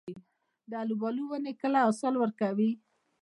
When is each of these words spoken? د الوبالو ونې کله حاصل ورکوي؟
د 0.69 0.71
الوبالو 0.83 1.23
ونې 1.29 1.53
کله 1.61 1.77
حاصل 1.85 2.13
ورکوي؟ 2.17 2.71